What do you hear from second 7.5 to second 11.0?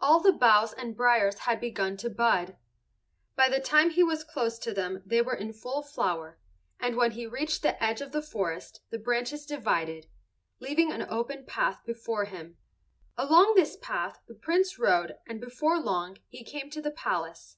the edge of the forest the branches divided, leaving